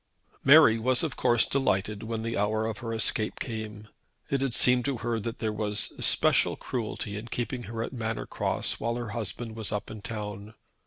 [0.43, 3.87] Mary was of course delighted when the hour of her escape came.
[4.31, 8.25] It had seemed to her that there was especial cruelty in keeping her at Manor
[8.25, 10.55] Cross while her husband was up in town.